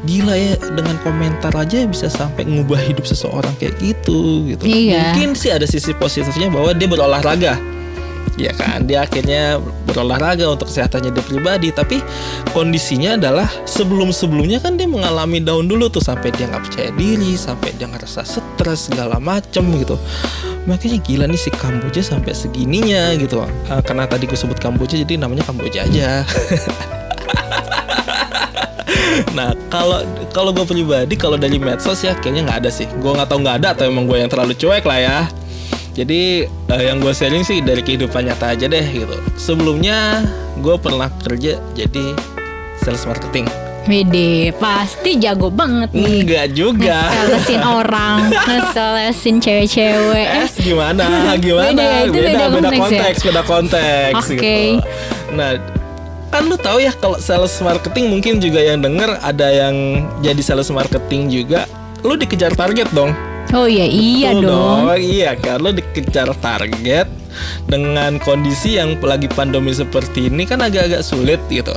[0.02, 4.62] gila ya dengan komentar aja bisa sampai ngubah hidup seseorang kayak gitu gitu.
[4.66, 5.14] Iya.
[5.14, 7.54] mungkin sih ada sisi positifnya bahwa dia berolahraga.
[8.40, 8.88] Ya kan?
[8.88, 12.00] Dia akhirnya berolahraga untuk kesehatannya dia pribadi tapi
[12.56, 17.36] kondisinya adalah sebelum sebelumnya kan dia mengalami down dulu tuh sampai dia nggak percaya diri
[17.36, 20.00] sampai dia ngerasa stres segala macem gitu.
[20.64, 25.20] Makanya gila nih si Kamboja sampai segininya gitu Eh, karena tadi gue sebut Kamboja jadi
[25.20, 26.24] namanya Kamboja aja
[29.36, 32.86] Nah kalau kalau gue pribadi kalau dari medsos ya kayaknya nggak ada sih.
[32.98, 35.18] Gue nggak tahu nggak ada atau emang gue yang terlalu cuek lah ya.
[35.92, 39.16] Jadi eh, yang gue sharing sih dari kehidupan nyata aja deh gitu.
[39.36, 40.24] Sebelumnya
[40.58, 42.06] gue pernah kerja jadi
[42.80, 43.44] sales marketing.
[43.82, 47.02] Wede pasti jago banget nih Enggak juga.
[47.02, 51.34] ngeselesin orang ngeselesin cewek-cewek eh, Eh gimana?
[51.34, 51.66] Gimana?
[51.74, 53.26] Beda ya, itu beda beda konteks ya?
[53.26, 54.34] beda konteks Oke.
[54.38, 54.54] gitu.
[55.34, 55.50] Nah,
[56.32, 59.76] kan lu tahu ya kalau sales marketing mungkin juga yang denger ada yang
[60.18, 61.68] jadi sales marketing juga,
[62.00, 63.12] lu dikejar target dong.
[63.52, 67.04] oh iya iya Betul dong Iya kan lo dikejar target
[67.68, 71.76] dengan kondisi yang lagi pandemi seperti ini kan agak-agak sulit gitu.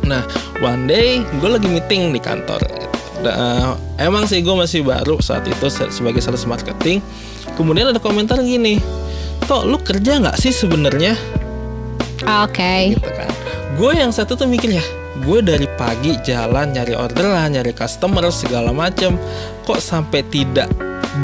[0.00, 0.22] Nah,
[0.60, 2.62] one day gue lagi meeting di kantor.
[2.62, 2.86] gitu.
[3.20, 7.02] Da- emang sih gue masih baru saat itu se- sebagai sales marketing.
[7.52, 8.78] Kemudian ada komentar gini,
[9.44, 11.18] Toh lu kerja nggak sih sebenarnya?
[12.22, 13.30] oke Gitu kan.
[13.80, 14.84] Gue yang satu tuh mikir ya,
[15.24, 19.16] gue dari pagi jalan nyari orderan, nyari customer segala macem,
[19.64, 20.68] kok sampai tidak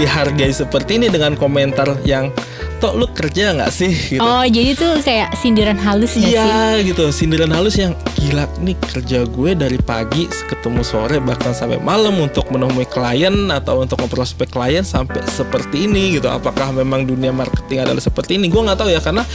[0.00, 2.32] dihargai seperti ini dengan komentar yang
[2.80, 3.92] toh lu kerja nggak sih?
[3.92, 4.24] gitu.
[4.24, 6.32] Oh jadi tuh kayak sindiran halus gak sih?
[6.32, 7.04] Iya gitu.
[7.12, 12.48] Sindiran halus yang gila nih kerja gue dari pagi ketemu sore bahkan sampai malam untuk
[12.48, 16.32] menemui klien atau untuk memprospek klien sampai seperti ini gitu.
[16.32, 18.48] Apakah memang dunia marketing adalah seperti ini?
[18.48, 19.28] Gue nggak tahu ya karena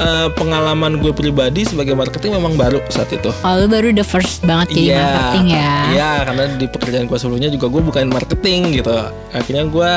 [0.00, 3.30] eh, pengalaman gue pribadi sebagai marketing memang baru saat itu.
[3.42, 5.72] Kalau lu baru the first banget jadi marketing ya.
[5.92, 8.92] Iya, karena di pekerjaan gue sebelumnya juga gue bukan marketing gitu.
[9.32, 9.90] Akhirnya gue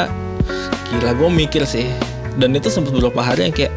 [0.96, 1.88] gila gue mikir sih.
[2.40, 3.74] Dan itu sempat beberapa hari yang kayak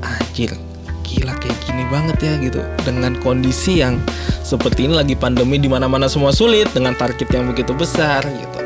[0.00, 0.56] anjir,
[1.04, 2.60] gila kayak gini banget ya gitu.
[2.80, 4.00] Dengan kondisi yang
[4.40, 8.58] seperti ini lagi pandemi di mana-mana semua sulit dengan target yang begitu besar gitu.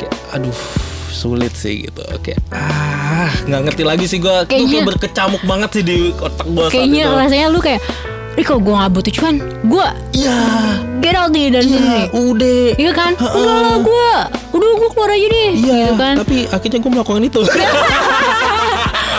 [0.00, 2.00] Kayak aduh sulit sih gitu.
[2.20, 4.36] Kayak ah nggak ngerti lagi sih gue.
[4.44, 7.16] Kayaknya- kayak berkecamuk banget sih di otak gue saat Kayaknya itu.
[7.16, 7.82] rasanya lu kayak
[8.38, 9.34] kalau gue gak butuh cuan
[9.66, 9.82] Gue
[10.14, 10.38] Iya.
[11.02, 12.62] get out nih dari sini Iya, nih udah.
[12.78, 13.12] Iya kan?
[13.12, 13.34] Ha-ha.
[13.34, 14.10] Enggak lah gue
[14.54, 17.40] Udah gue keluar aja deh Iya, Gitu kan tapi akhirnya gue melakukan itu.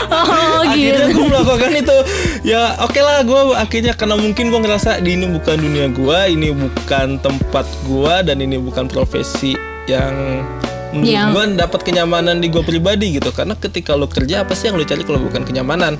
[0.09, 1.97] Oh akhirnya gitu gue melakukan itu.
[2.43, 6.49] Ya oke lah, gue akhirnya karena mungkin gue ngerasa di ini bukan dunia gue, ini
[6.49, 9.53] bukan tempat gue dan ini bukan profesi
[9.85, 10.41] yang
[10.91, 13.29] menurut Yang- gue dapat kenyamanan di gue pribadi gitu.
[13.29, 15.95] Karena ketika lo kerja apa sih yang lo cari kalau bukan kenyamanan?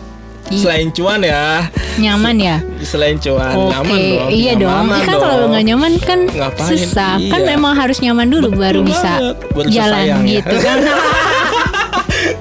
[0.49, 0.58] Iya.
[0.58, 4.30] Selain cuan ya, Nyaman ya selain cuan Oke, nyaman dong.
[4.32, 4.71] iya dong.
[4.71, 5.49] Kenyamanan Kan kalau dong.
[5.52, 6.69] nggak nyaman kan Ngapain?
[6.73, 7.13] susah.
[7.21, 7.49] Kan Iya.
[7.54, 9.12] memang harus nyaman dulu Betul baru bisa.
[9.52, 10.41] Baru jalan sayang ya.
[10.41, 10.78] gitu kan.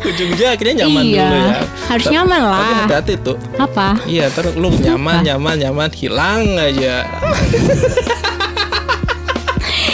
[0.00, 1.60] ujung-ujungnya akhirnya nyaman Iya, dulu ya.
[1.84, 2.76] harus Ta- nyaman Tapi lah.
[2.80, 3.36] hati-hati tuh.
[3.58, 3.88] Apa?
[4.08, 6.94] Iya, terus lu nyaman, nyaman, nyaman, hilang aja.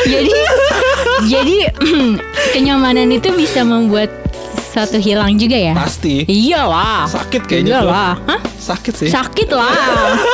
[0.05, 0.31] jadi
[1.25, 1.73] jadi
[2.55, 4.25] kenyamanan itu bisa membuat
[4.75, 5.75] satu hilang juga ya.
[5.79, 6.27] Pasti.
[6.27, 7.07] Iyalah.
[7.07, 7.79] Sakit kayaknya.
[7.79, 8.13] Iyalah.
[8.27, 8.41] Hah?
[8.59, 9.09] Sakit sih.
[9.11, 9.71] Sakit lah.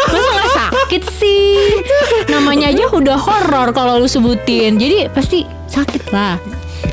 [0.09, 1.85] Masa nggak sakit sih?
[2.33, 4.81] Namanya aja udah horor kalau lu sebutin.
[4.81, 6.40] Jadi pasti sakit lah.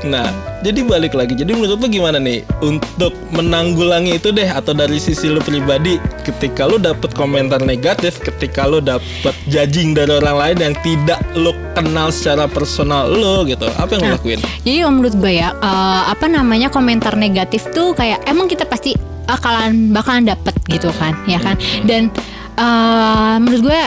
[0.03, 0.27] Nah,
[0.67, 1.31] jadi balik lagi.
[1.31, 5.95] Jadi menurut lu gimana nih untuk menanggulangi itu deh atau dari sisi lu pribadi
[6.27, 11.55] ketika lu dapet komentar negatif, ketika lu dapet judging dari orang lain yang tidak lu
[11.71, 13.63] kenal secara personal lu gitu.
[13.79, 14.15] Apa yang lu Nah.
[14.19, 14.39] lakuin?
[14.67, 18.91] Jadi menurut gue ya eh, apa namanya komentar negatif tuh kayak emang kita pasti
[19.23, 21.55] bakalan bakalan dapet gitu kan, ya kan?
[21.87, 22.11] Dan
[22.59, 23.81] eh, menurut gue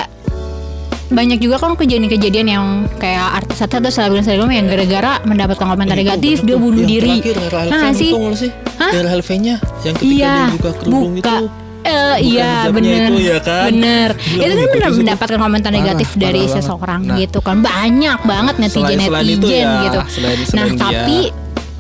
[1.11, 2.65] banyak juga kan kejadian-kejadian yang
[2.97, 6.89] kayak artis atau selebgram selebgram yang gara-gara mendapatkan komentar itu negatif bener dia bunuh Yang
[6.89, 7.15] diri.
[7.21, 8.51] Terakhir, Nah sih, itu sih?
[8.77, 8.91] Hah?
[8.95, 11.35] Elven-nya yang ketika iya, dia buka kerudung buka.
[11.35, 11.47] itu.
[11.81, 13.65] Buka iya bener itu, ya kan?
[13.67, 15.01] bener Gila, itu kan benar situ.
[15.01, 16.55] mendapatkan komentar Parah, negatif parah dari banget.
[16.55, 17.17] seseorang Nah.
[17.17, 20.83] gitu kan banyak banget netizen Selain- selain itu netizen ya, gitu selain- nah selain dia.
[20.85, 21.19] tapi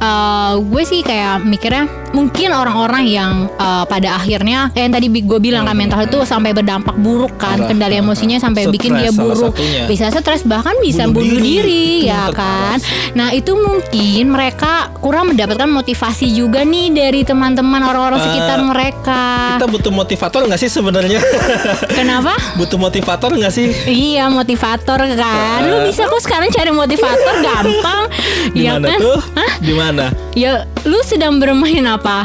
[0.01, 5.39] eh, gue sih kayak mikirnya mungkin orang-orang yang eh, pada akhirnya kayak yang tadi gue
[5.39, 7.69] bilang kan mental itu sampai berdampak buruk kan Hmm.
[7.71, 9.53] Kendali emosinya sampai Stres bikin dia buruk.
[9.85, 11.61] bisa stres bahkan bisa Bunuh bunuh, diri.
[12.01, 12.81] diri, ya kan?
[13.13, 19.23] Nah itu mungkin mereka kurang mendapatkan motivasi juga nih dari teman-teman orang-orang Eh, sekitar mereka.
[19.55, 21.21] Kita butuh motivator nggak sih sebenarnya?
[21.99, 22.35] kenapa?
[22.55, 23.69] Butuh motivator nggak sih?
[23.85, 25.61] Iya motivator kan.
[25.63, 28.05] Lu bisa kok sekarang cari motivator gampang.
[28.57, 28.99] Ya kan?
[28.99, 29.21] tuh?
[29.61, 30.09] Gimana?
[30.33, 32.25] Ya lu sedang bermain apa?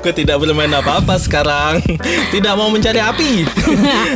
[0.00, 1.82] Gue tidak bermain apa-apa sekarang.
[2.30, 3.44] Tidak mau mencari api.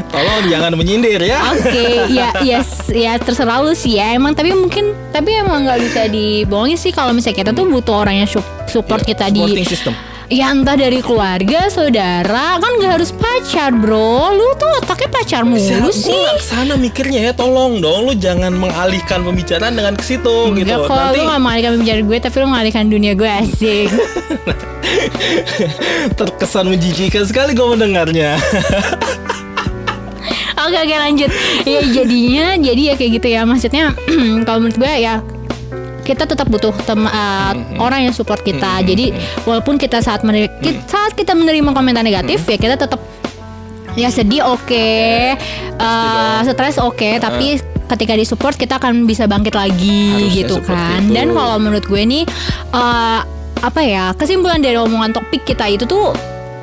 [0.08, 1.38] Tolong jangan menyindir ya.
[1.52, 6.00] Oke ya ya ya terserah lu sih ya emang tapi mungkin tapi emang nggak bisa
[6.06, 9.92] dibohongin sih kalau misalnya kita tuh butuh orang yang sup- support Iya, kita di system.
[10.30, 12.54] Ya entah dari keluarga, saudara.
[12.62, 14.30] Kan gak harus pacar bro.
[14.30, 16.14] Lu tuh otaknya pacar mulu sih.
[16.14, 17.32] ke sana mikirnya ya.
[17.34, 20.70] Tolong dong lu jangan mengalihkan pembicaraan dengan ke situ gitu.
[20.70, 23.90] kok nanti lu gak mengalihkan pembicaraan gue Tapi lu mengalihkan dunia gue asik.
[26.22, 28.38] Terkesan menjijikan sekali gue mendengarnya.
[30.62, 31.30] Oke oke lanjut.
[31.66, 33.42] Ya jadinya Jadi ya kayak gitu ya.
[33.42, 33.98] Maksudnya
[34.46, 35.18] Kalau menurut gue ya
[36.00, 38.80] kita tetap butuh tem- uh, orang yang support kita.
[38.80, 43.00] Jadi walaupun kita saat mener- ki- saat kita menerima komentar negatif ya kita tetap
[43.92, 44.88] ya sedih oke,
[45.76, 51.00] uh, stres oke, tapi ketika disupport kita akan bisa bangkit lagi Harusnya gitu kan.
[51.02, 51.12] itu.
[51.12, 52.24] Dan kalau menurut gue nih
[52.70, 53.20] uh,
[53.60, 56.14] apa ya kesimpulan dari omongan topik kita itu tuh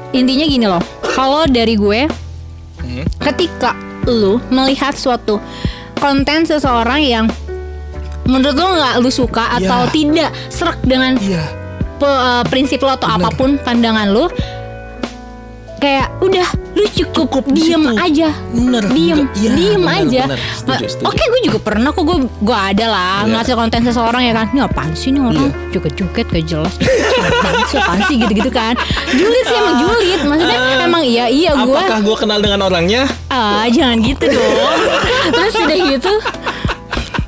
[0.09, 0.81] intinya gini loh.
[1.03, 2.07] Kalau dari gue
[2.77, 3.03] Hmm.
[3.19, 3.73] ketika
[4.05, 5.41] lu melihat suatu
[5.97, 7.25] konten seseorang yang
[8.27, 9.65] menurut lu nggak lu suka Iya.
[9.65, 11.47] atau tidak serak dengan iya.
[11.95, 13.17] pe- eh, prinsip lo atau Bener.
[13.17, 14.27] apa pun pandangan lu
[15.77, 17.93] kayak udah lu cukup, Cukup di diem situ.
[17.95, 18.29] aja.
[18.49, 19.29] Bener, diem.
[19.35, 20.23] Iya, diem bener, aja.
[20.99, 23.29] oke gue juga pernah kok gue gue ada lah Iya.
[23.31, 24.45] ngasih konten seseorang ya kan.
[24.51, 25.37] Ini apaan sih nih orang?
[25.39, 25.49] Iya.
[25.71, 26.73] joget-joget gak jelas.
[26.77, 28.15] Apaan sih apaan sih?
[28.19, 28.73] Gitu-gitu kan.
[29.11, 30.19] Julid sih emang julid.
[30.23, 30.81] Maksudnya Ah.
[30.83, 33.05] emang iya iya gue apakah gue kenal dengan orangnya?
[33.27, 34.77] Ah jangan gitu dong.
[35.33, 36.13] Terus udah gitu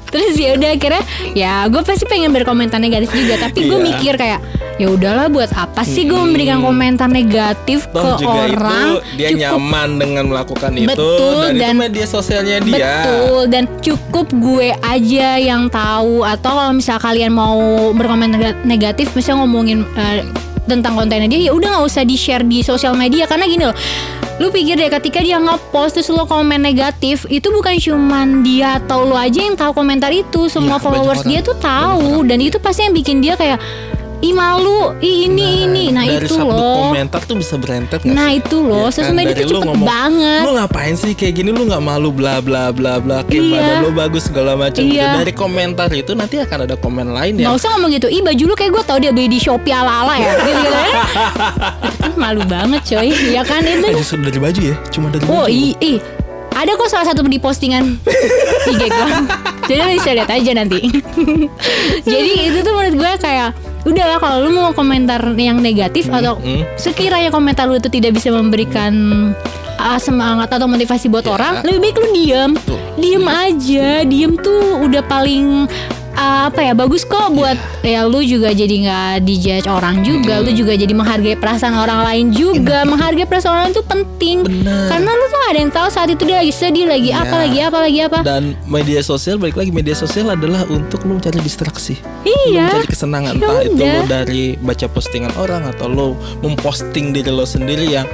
[0.09, 3.87] terus ya udah akhirnya ya gue pasti pengen berkomentar negatif juga tapi gue Iya.
[3.87, 4.39] mikir kayak
[4.75, 8.87] ya udahlah buat apa sih gue memberikan komentar negatif Toh ke juga orang?
[8.89, 12.93] itu dia nyaman dengan melakukan itu Betul, dan, dan- itu media sosialnya dia.
[12.99, 17.59] Betul dan cukup gue aja yang tahu atau kalau misal kalian mau
[17.91, 20.23] berkomentar nega- negatif misalnya ngomongin eh,
[20.65, 23.75] tentang kontennya dia ya udah nggak usah di share di sosial media karena gini loh
[24.39, 29.03] lu pikir deh ketika dia nge-post terus lu komen negatif itu bukan cuman dia atau
[29.03, 30.47] lu aja yang tahu komentar itu.
[30.47, 32.23] Semua Iya, followers dia tuh tahu.
[32.23, 33.59] dan itu pasti yang bikin dia kayak
[34.19, 38.11] ih malu ih ini ini nah dari itu satu loh komentar tuh bisa berentet nggak
[38.11, 38.37] Nah sih?
[38.37, 39.15] itu loh, Iya sosial kan?
[39.15, 40.41] media itu cepet ngomong, banget.
[40.41, 41.49] Lu ngapain sih kayak gini?
[41.49, 43.51] Lu nggak malu bla bla bla bla kayak Iya.
[43.53, 44.81] badan lu bagus segala macam.
[44.81, 45.07] Iya.
[45.17, 47.55] Dari komentar itu nanti akan ada komen lain Nggak ya.
[47.55, 50.33] usah ngomong gitu, ih baju lu kayak gue tau dia beli di Shopee ala-ala ya
[50.47, 50.67] gitu.
[51.97, 55.49] Kan malu banget coy, ya kan itu justru dari baju ya, cuma dari Oh baju.
[55.49, 55.99] ih, ih.
[56.49, 57.95] Ada kok salah satu di postingan
[58.67, 59.07] IG gue
[59.65, 60.81] Jadi bisa lihat aja nanti
[62.05, 63.53] Jadi itu tuh menurut gue kayak
[63.89, 66.77] Udahlah kalau lu mau komentar yang negatif Atau hmm.
[66.77, 68.93] sekiranya komentar lu itu tidak bisa memberikan
[69.81, 71.33] uh, Semangat atau motivasi buat Ya.
[71.33, 72.79] orang Lebih baik lu diem Betul.
[72.99, 75.65] Diem aja Diem tuh udah paling
[76.19, 80.51] uh, apa ya bagus kok buat ya lu juga jadi nggak dijudge orang juga lu
[80.51, 82.83] juga jadi menghargai perasaan orang lain juga.
[82.83, 84.43] Menghargai perasaan orang itu penting.
[84.43, 84.91] Bener.
[84.91, 87.43] karena lu tuh gak ada yang tahu saat itu dia lagi sedih lagi apa Iya.
[87.47, 88.19] lagi apa lagi apa.
[88.21, 91.95] Dan media sosial balik lagi media sosial adalah untuk lu mencari distraksi.
[92.27, 92.67] iya.
[92.67, 93.33] Lu mencari kesenangan.
[93.33, 96.07] Ya entah itu lu dari baca postingan orang atau lu
[96.43, 98.05] memposting diri lo sendiri yang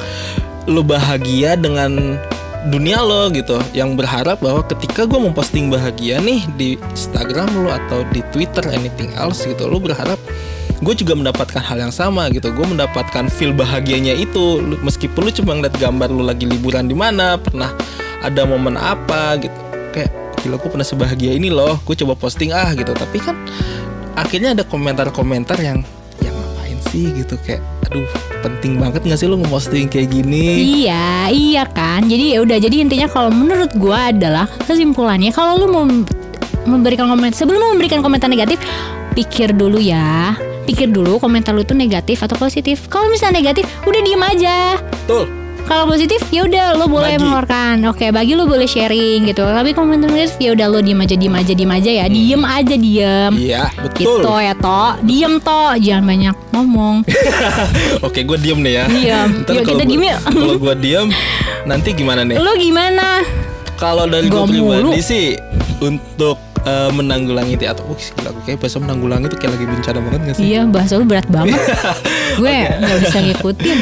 [0.66, 2.18] lu bahagia dengan
[2.66, 8.02] dunia lo gitu yang berharap bahwa ketika gue memposting bahagia nih di Instagram lo atau
[8.10, 10.18] di Twitter anything else gitu lo berharap
[10.84, 12.52] gue juga mendapatkan hal yang sama gitu.
[12.52, 14.60] Gue mendapatkan feel bahagianya itu.
[14.84, 17.72] Meskipun lu cuma ngeliat gambar lu lagi liburan di mana pernah
[18.20, 19.60] ada momen apa gitu.
[19.96, 20.12] Kayak
[20.44, 22.92] gila gue pernah sebahagia ini loh gue coba posting ah gitu.
[22.92, 23.40] Tapi kan
[24.20, 25.80] akhirnya ada komentar-komentar yang
[26.20, 27.08] yang ngapain sih?
[27.24, 27.40] gitu.
[27.40, 30.46] Kayak aduh penting banget nggak sih lu ngeposting kayak gini
[30.86, 32.06] Iya, iya kan.
[32.06, 32.58] Jadi ya udah.
[32.62, 35.86] Jadi intinya kalau menurut gua adalah kesimpulannya kalau lu mau
[36.70, 38.62] memberikan komentar sebelum lu memberikan komentar negatif,
[39.18, 40.38] pikir dulu ya.
[40.70, 42.86] Pikir dulu komentar lu itu negatif atau positif.
[42.90, 44.58] Kalau misalnya negatif, udah diem aja.
[45.06, 47.22] betul Kalau positif ya udah lo boleh Bagi.
[47.22, 47.76] mengeluarkan.
[47.90, 49.42] Oke, bagi lo boleh sharing gitu.
[49.42, 52.06] Tapi komentar negatif ya udah lo diem aja, diem aja, diem aja ya.
[52.06, 53.34] Diem aja, diem.
[53.36, 54.94] iya betul Gitu ya, toh.
[55.02, 56.96] Diem toh, jangan banyak ngomong.
[58.06, 59.30] oke gue diem nih ya Diem.
[59.42, 60.20] Ntar Yuk, kalau kita gua- diem yuk.
[60.38, 61.08] kalau gue diem
[61.66, 63.08] nanti gimana nih Lo gimana?
[63.76, 65.26] kalau dari gue pribadi sih
[65.82, 70.00] untuk eh, menanggulangi itu atau wih gila gue kayak bahasa menanggulangi itu kayak lagi bencana
[70.00, 71.60] banget gak sih Iya bahasa lu berat banget
[72.40, 73.78] Gue nggak bisa ngikutin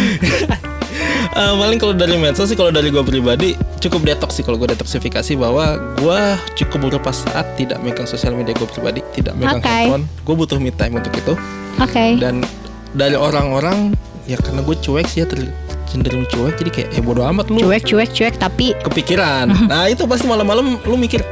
[1.33, 4.69] Eh, paling kalau dari medsos sih kalau dari gue pribadi cukup detox sih kalau gue
[4.69, 5.65] detoksifikasi bahwa
[5.97, 6.19] gue
[6.55, 9.65] cukup beberapa saat tidak megang sosial media gue pribadi tidak megang Oke.
[9.65, 10.05] handphone.
[10.21, 11.33] Gue butuh me time untuk itu.
[11.77, 12.05] Oke.
[12.15, 12.45] Dan
[12.93, 15.49] dari orang-orang ya karena gue cuek sih ya ter-
[15.83, 17.59] cenderung cuek jadi kayak ya bodo amat lu.
[17.59, 19.49] Cuek cuek cuek tapi kepikiran.
[19.65, 21.25] Nah itu pasti malam-malam lu mikir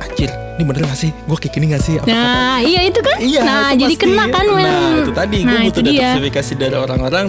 [0.00, 1.14] anjir ini bener gak sih?
[1.24, 1.94] Gue kayak gini gak sih?
[1.96, 3.16] Apa- Nah iya itu kan?
[3.16, 4.02] Iya, Nah itu jadi pasti.
[4.02, 4.66] kena kan men.
[4.66, 5.94] Nah, itu tadi gue Nah butuh itu dia.
[6.10, 7.26] detoksifikasi dari orang-orang.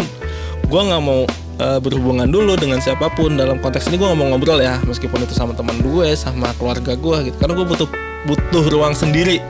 [0.66, 1.22] Gue nggak mau
[1.60, 5.36] eh, berhubungan dulu dengan siapa pun dalam konteks ini gue mau ngobrol ya, meskipun itu
[5.36, 7.36] sama teman gue, sama keluarga gue gitu.
[7.38, 7.88] Karena gue butuh
[8.26, 9.44] butuh ruang sendiri.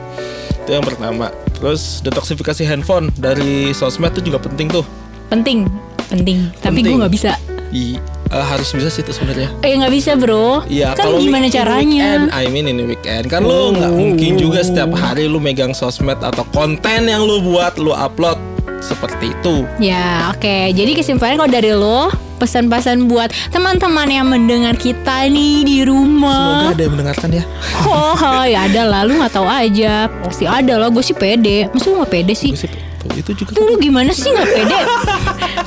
[0.66, 1.32] Itu yang pertama.
[1.56, 4.84] Terus detoksifikasi handphone dari sosmed itu juga penting tuh.
[5.30, 5.70] Penting
[6.10, 7.38] Penting Tapi gue nggak bisa
[7.70, 7.94] I,
[8.34, 9.46] eh, harus bisa sih itu sebenarnya.
[9.62, 13.46] Eh nggak bisa bro Iya, Kan kalau gimana caranya Weekend, I mean ini weekend kan
[13.46, 17.94] lu nggak mungkin juga setiap hari lu megang sosmed atau konten yang lu buat lu
[17.94, 18.42] upload
[18.80, 19.68] seperti itu.
[19.78, 20.72] Ya oke.
[20.72, 26.72] Jadi kesimpulannya kalau dari lo Pesan-pesan buat teman-teman yang mendengar kita nih di Semoga rumah
[26.72, 27.44] ada yang mendengarkan ya.
[27.84, 29.04] Oh ya ada lah.
[29.04, 30.08] Lu gak tahu aja.
[30.24, 31.68] Pasti ada lah Gue sih pede.
[31.68, 32.56] Masa lu gak pede sih?
[32.56, 34.78] Gue sih tuh, itu juga Tuh lu gimana sih gak pede?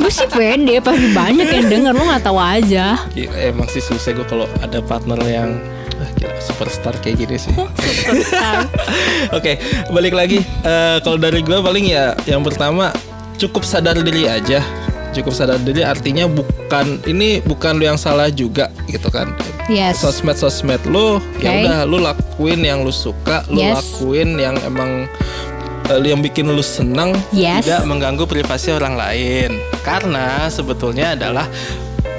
[0.02, 0.82] Gue sih pede.
[0.82, 1.93] Pasti banyak yang denger.
[1.93, 2.97] Lu gak tahu aja.
[3.13, 5.62] Gila, emang sih susah gue kalau ada partner yang
[6.44, 7.54] superstar kayak gini sih.
[7.80, 8.68] Superstar
[9.38, 9.58] Oke,
[9.90, 10.40] balik lagi.
[10.44, 12.92] Eh, kalau dari gue paling ya yang pertama
[13.36, 14.60] cukup sadar diri aja.
[15.14, 19.30] Cukup sadar diri artinya bukan ini bukan lu yang salah juga gitu kan.
[19.70, 21.60] Yes Sosmed sosmed lu ya Oke.
[21.64, 23.78] udah lu lakuin yang lu suka, lu Yes.
[23.80, 25.06] lakuin yang emang
[25.88, 27.64] eh, yang bikin lu senang Yes.
[27.64, 29.54] tidak mengganggu privasi orang lain.
[29.86, 31.46] Karena sebetulnya adalah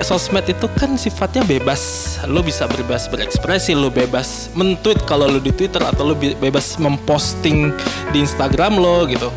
[0.02, 2.16] sosmed itu kan sifatnya bebas.
[2.26, 7.70] Lu bisa bebas berekspresi, lu bebas men-tweet kalau lu di Twitter atau be- bebas memposting
[8.10, 9.30] di Instagram lo gitu.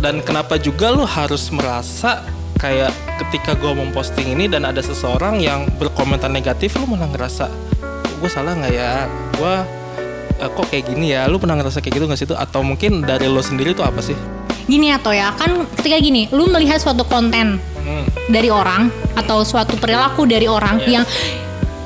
[0.00, 2.24] Dan kenapa juga lu harus merasa
[2.60, 2.92] kayak
[3.24, 7.48] ketika gue memposting ini dan ada seseorang yang berkomentar negatif lu malah ngerasa
[8.20, 9.08] gue salah nggak ya?
[9.36, 9.54] Gue
[10.40, 11.28] kok kayak gini ya?
[11.28, 14.00] Lu pernah ngerasa kayak gitu nggak sih tuh atau mungkin dari lo sendiri tuh apa
[14.04, 14.16] sih?
[14.68, 15.32] Gini atau ya.
[15.36, 18.04] Kan ketika gini Lu melihat suatu konten Hmm.
[18.28, 20.88] Dari orang Atau suatu perilaku dari orang Yes.
[20.88, 21.04] Yang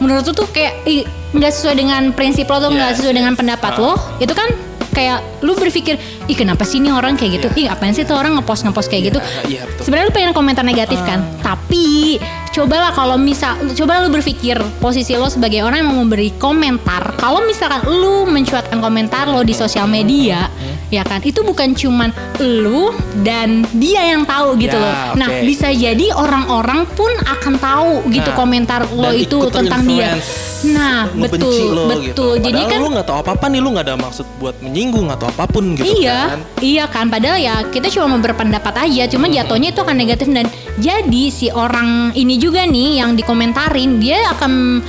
[0.02, 0.84] menurut lu tuh kayak
[1.32, 3.80] nggak sesuai dengan prinsip lo tuh nggak Yes, sesuai dengan pendapat Ah.
[3.80, 4.48] lo itu kan
[4.94, 5.98] kayak lu berpikir
[6.30, 9.10] ih kenapa sih ini orang kayak gitu ih apaan sih tuh orang ngepost ngepost kayak
[9.10, 9.18] gitu
[9.50, 9.90] iya, betul.
[9.90, 12.22] sebenarnya lu pengen komentar negatif kan tapi
[12.54, 17.42] cobalah kalau misal cobalah lu berpikir posisi lo sebagai orang yang mau memberi komentar kalau
[17.42, 20.46] misalkan lu mencuatkan komentar lo di sosial media
[20.94, 22.94] ya kan itu bukan cuman lu
[23.26, 25.42] dan dia yang tahu gitu Ya, loh nah oke.
[25.46, 30.16] bisa jadi orang-orang pun akan tahu gitu Nah, komentar lo itu tentang dia
[30.64, 32.26] nah betul lo betul gitu.
[32.40, 35.44] jadi kan lu nggak tahu apa-apa nih lu nggak ada maksud buat menyinggung atau apa
[35.44, 37.06] pun gitu iya, kan iya kan.
[37.12, 39.06] Padahal ya kita cuma berpendapat aja.
[39.06, 40.48] Cuma jatuhnya itu akan negatif dan
[40.80, 44.82] jadi si orang ini juga nih yang dikomentarin dia akan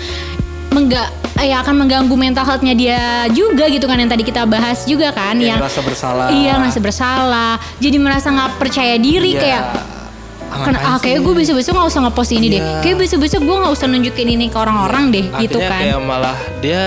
[0.74, 5.12] mengga ya akan mengganggu mental healthnya dia juga gitu kan yang tadi kita bahas juga
[5.12, 6.26] kan Kayak yang ngerasa bersalah.
[6.30, 9.42] iya ngerasa bersalah jadi merasa nggak percaya diri Iya.
[9.42, 9.64] kayak
[10.46, 12.80] Ah, Ken- ngapain ah, kayak gue besok-besok gak usah ngepost ini deh Iya.
[12.80, 16.38] Kayak besok-besok gue gak usah nunjukin ini ke orang-orang deh gitu Akhirnya kan kayak malah
[16.62, 16.84] dia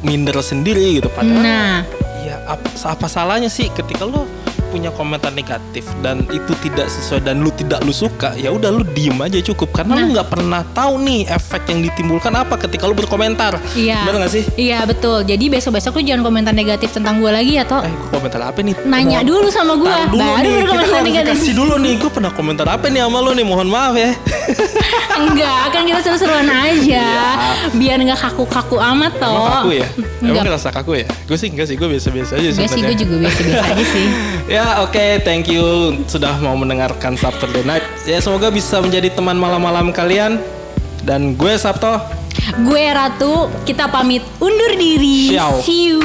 [0.00, 1.82] minder sendiri gitu padahal Nah
[2.20, 4.22] ya apa, apa salahnya sih ketika lu
[4.70, 8.86] punya komentar negatif dan itu tidak sesuai dan lu tidak lu suka ya udah lu
[8.86, 9.74] diem aja cukup.
[9.74, 10.10] Karena lu Nah.
[10.12, 13.58] nggak pernah tahu nih efek yang ditimbulkan apa ketika lu berkomentar.
[13.72, 14.02] Iya.
[14.04, 14.44] Benar gak sih?
[14.56, 15.22] Iya betul.
[15.22, 18.74] Jadi besok-besok lu jangan komentar negatif tentang gue lagi atau eh gua komentar apa nih?
[18.82, 20.90] Nanya Mohon- dulu sama gue Baru nih, berkomentar negatif.
[21.34, 21.94] klarifikasi dulu nih.
[21.96, 23.44] Gue pernah komentar apa nih sama lu nih?
[23.44, 24.10] Mohon maaf ya.
[25.20, 27.06] Enggak Kan kita seru-seruan aja.
[27.72, 29.86] Biar nggak kaku-kaku amat toh emang kaku ya?
[29.90, 31.06] Emang Enggak ngerasa kaku ya?
[31.24, 31.76] Gue sih enggak sih.
[31.76, 34.06] Gue biasa-biasa aja sih gue juga biasa-biasa aja sih.
[34.50, 37.84] Ya oke, thank you sudah mau mendengarkan Saturday Night.
[38.04, 40.42] Ya semoga bisa menjadi teman malam-malam kalian.
[41.00, 41.96] Dan gue Sabto.
[42.62, 45.58] Gue Ratu Kita pamit undur diri Ciao.
[45.60, 45.98] See you